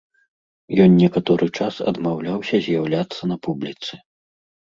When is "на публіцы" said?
3.33-3.93